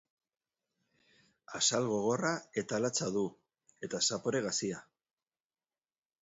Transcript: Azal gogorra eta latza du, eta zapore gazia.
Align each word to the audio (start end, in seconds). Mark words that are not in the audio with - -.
Azal 1.59 1.85
gogorra 1.91 2.31
eta 2.63 2.79
latza 2.85 3.11
du, 3.19 3.23
eta 3.89 4.01
zapore 4.11 4.43
gazia. 4.49 4.83